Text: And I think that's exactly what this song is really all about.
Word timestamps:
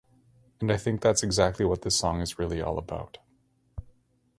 And 0.59 0.71
I 0.71 0.77
think 0.77 0.99
that's 1.01 1.21
exactly 1.21 1.63
what 1.63 1.83
this 1.83 1.95
song 1.95 2.21
is 2.21 2.39
really 2.39 2.59
all 2.59 2.79
about. 2.79 3.19